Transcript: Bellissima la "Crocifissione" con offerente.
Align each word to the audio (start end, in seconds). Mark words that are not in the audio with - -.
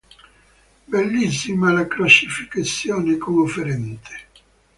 Bellissima 0.87 1.71
la 1.71 1.85
"Crocifissione" 1.85 3.17
con 3.17 3.37
offerente. 3.37 4.17